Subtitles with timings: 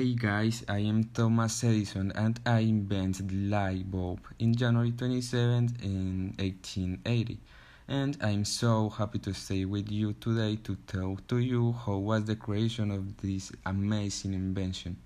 [0.00, 5.84] Hey guys, I am Thomas Edison and I invented the light bulb in January 27th
[5.84, 7.38] in 1880.
[7.86, 12.24] And I'm so happy to stay with you today to tell to you how was
[12.24, 14.96] the creation of this amazing invention.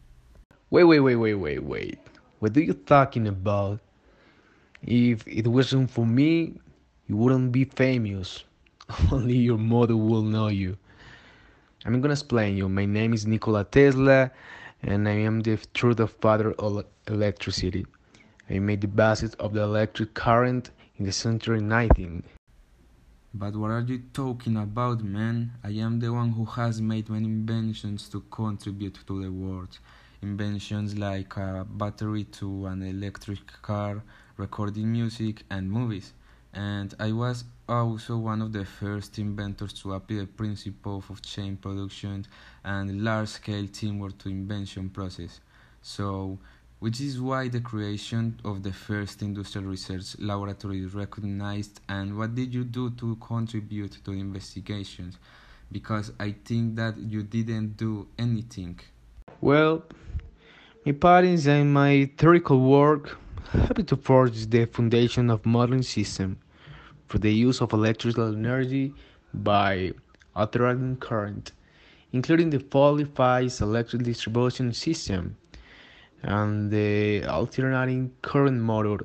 [0.71, 1.99] Wait, wait, wait, wait, wait, wait.
[2.39, 3.81] What are you talking about?
[4.81, 6.61] If it wasn't for me,
[7.09, 8.45] you wouldn't be famous.
[9.11, 10.77] Only your mother will know you.
[11.85, 12.69] I'm gonna explain you.
[12.69, 14.31] My name is Nikola Tesla
[14.87, 17.87] and I am the true father of electricity.
[18.51, 22.23] I made the basis of the electric current in the century 19.
[23.33, 25.53] But what are you talking about, man?
[25.65, 29.79] I am the one who has made many inventions to contribute to the world.
[30.23, 34.03] Inventions like a battery to an electric car,
[34.37, 36.13] recording music, and movies.
[36.53, 41.57] And I was also one of the first inventors to apply the principle of chain
[41.57, 42.27] production
[42.65, 45.41] and large-scale teamwork to invention process.
[45.81, 46.39] So,
[46.81, 52.35] which is why the creation of the first industrial research laboratory is recognized and what
[52.35, 55.19] did you do to contribute to the investigations?
[55.73, 58.79] Because i think that you didn't do anything.
[59.41, 59.83] Well
[60.85, 63.17] my parents and my theoretical work
[63.51, 66.39] helped to forge the foundation of modern system
[67.07, 68.95] for the use of electrical energy
[69.33, 69.93] by
[70.35, 71.53] alternating current,
[72.13, 75.37] including the polyphase electric distribution system
[76.23, 79.05] and the alternating current motor,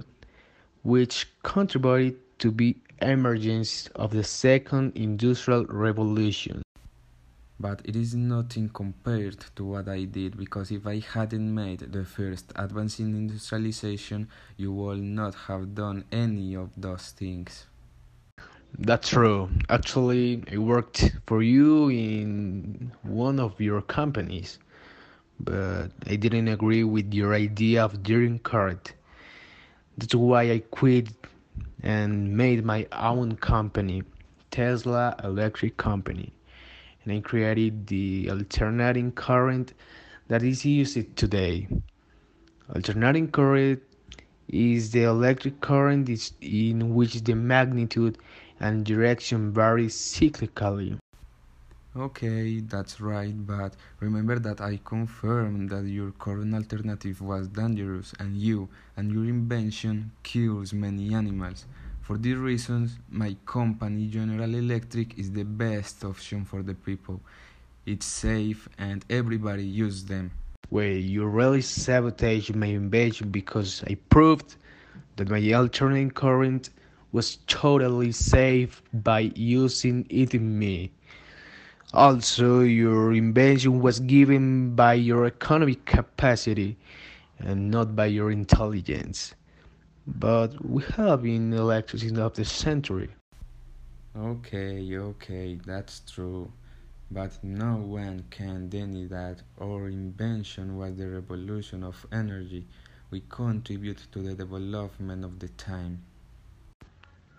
[0.83, 6.61] which contributed to the emergence of the second industrial revolution.
[7.59, 12.05] But it is nothing compared to what I did because if I hadn't made the
[12.05, 17.65] first advance in industrialization, you would not have done any of those things.
[18.77, 19.49] That's true.
[19.69, 24.59] Actually, I worked for you in one of your companies,
[25.39, 28.93] but I didn't agree with your idea of direct current.
[29.97, 31.09] That's why I quit
[31.83, 34.03] and made my own company,
[34.51, 36.31] Tesla Electric Company,
[37.03, 39.73] and I created the alternating current
[40.29, 41.67] that is used today.
[42.73, 43.81] Alternating current
[44.47, 46.09] is the electric current
[46.41, 48.17] in which the magnitude
[48.59, 50.97] and direction vary cyclically.
[51.95, 58.37] Okay, that's right, but remember that I confirmed that your current alternative was dangerous and
[58.37, 61.65] you and your invention kills many animals.
[62.01, 67.21] For these reasons, my company General Electric is the best option for the people.
[67.85, 70.31] It's safe and everybody uses them.
[70.69, 74.55] Wait, you really sabotaged my invention because I proved
[75.15, 76.69] that my alternating current
[77.11, 80.91] was totally safe by using it in me.
[81.93, 86.77] Also, your invention was given by your economic capacity
[87.39, 89.35] and not by your intelligence.
[90.07, 93.09] But we have in electricity of the century.
[94.15, 96.51] Okay, okay, that's true.
[97.11, 102.67] But no one can deny that our invention was the revolution of energy.
[103.11, 106.03] We contribute to the development of the time.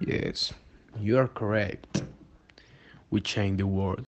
[0.00, 0.52] Yes,
[0.98, 2.02] you are correct.
[3.10, 4.02] We change the world.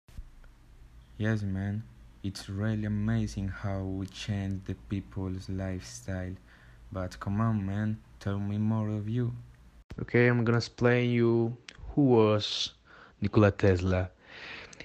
[1.18, 1.82] Yes, man.
[2.22, 6.36] It's really amazing how we change the people's lifestyle.
[6.92, 9.32] But come on, man, tell me more of you.
[10.00, 11.56] Okay, I'm gonna explain you
[11.94, 12.74] who was
[13.20, 14.10] Nikola Tesla.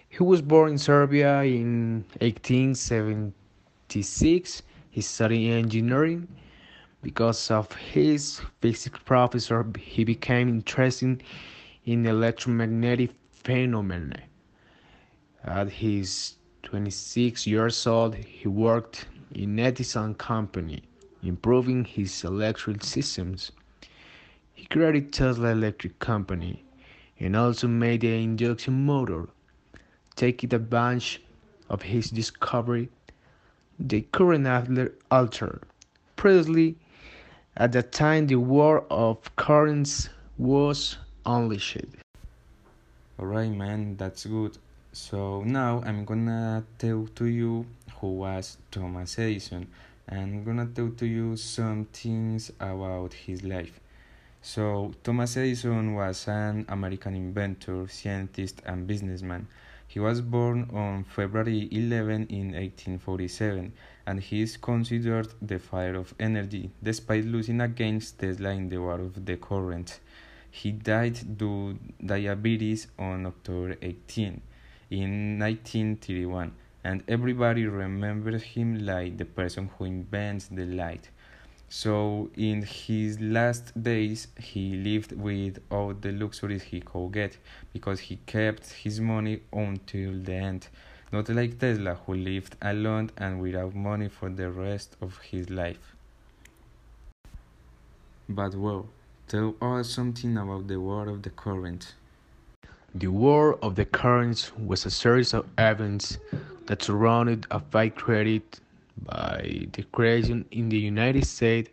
[0.09, 4.63] He was born in Serbia in 1876.
[4.89, 6.27] He studied engineering
[7.05, 11.21] because of his physics professor, he became interested
[11.85, 14.23] in electromagnetic phenomena.
[15.44, 20.81] At his 26 years old, he worked in Edison Company,
[21.21, 23.51] improving his electric systems.
[24.56, 26.65] He created Tesla Electric Company
[27.19, 29.30] and also made the induction motor.
[30.15, 31.21] Taking advantage
[31.69, 32.89] of his discovery,
[33.77, 34.47] the current
[35.12, 35.62] altered.
[36.15, 36.77] Previously,
[37.57, 41.86] at that time, the war of currents was unleashed.
[43.18, 44.57] Alright, man, that's good.
[44.92, 47.66] So now I'm gonna tell to you
[48.00, 49.68] who was Thomas Edison.
[50.07, 53.80] And I'm gonna tell to you some things about his life.
[54.42, 59.48] So, Thomas Edison was an American inventor, scientist, and businessman.
[59.88, 63.74] He was born on February 11 in 1847
[64.07, 69.00] and he is considered the father of energy despite losing against Tesla in the war
[69.00, 70.00] of the current.
[70.52, 74.42] He died due diabetes on October 18
[74.92, 76.54] in 1931
[76.84, 81.10] and everybody remembers him like the person who invents the light.
[81.68, 87.38] So, in his last days, he lived with all the luxuries he could get
[87.74, 90.68] because he kept his money until the end.
[91.12, 95.96] Not like Tesla, who lived alone and without money for the rest of his life.
[98.28, 98.88] But well,
[99.28, 101.94] tell us something about the War of the Current.
[102.96, 106.18] The War of the Currents was a series of events
[106.66, 108.44] that surrounded a fight created
[109.04, 111.69] by the creation in the United States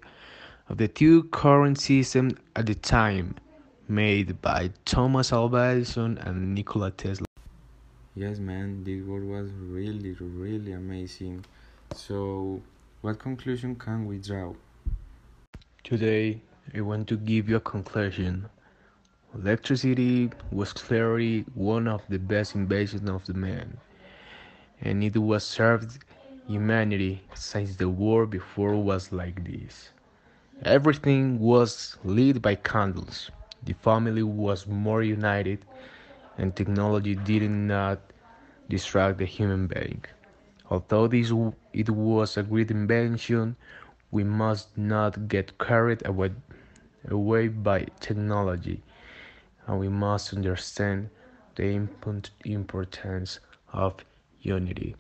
[0.69, 3.37] of the two current systems at the time,
[3.88, 7.31] made by Thomas Alva Edison and Nikola Tesla.
[8.14, 11.44] Yes, man, this work was really, really amazing.
[11.94, 12.62] So,
[13.02, 14.54] what conclusion can we draw?
[15.84, 16.42] Today,
[16.74, 18.48] I want to give you a conclusion.
[19.34, 23.78] Electricity was clearly one of the best inventions of the man,
[24.80, 25.98] and it was served
[26.46, 29.90] humanity since the war before was like this.
[30.64, 33.30] Everything was lit by candles.
[33.64, 35.64] The family was more united,
[36.38, 38.00] and technology did not
[38.69, 40.05] distract the human being.
[40.70, 41.32] Although this
[41.73, 43.56] it was a great invention,
[44.11, 46.32] we must not get carried away,
[47.08, 48.82] away by technology,
[49.67, 51.11] and we must understand
[51.56, 51.87] the
[52.44, 53.40] importance
[53.73, 54.05] of
[54.40, 54.96] unity.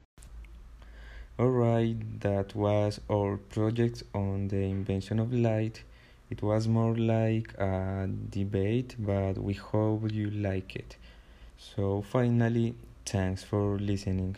[1.38, 5.82] Alright, that was our project on the invention of light.
[6.30, 10.96] It was more like a debate, but we hope you like it.
[11.62, 12.74] So, finally,
[13.06, 14.36] thanks for listening.